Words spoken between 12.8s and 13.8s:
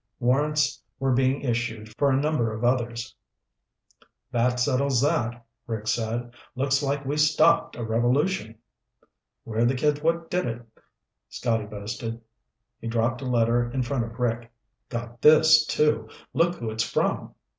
dropped a letter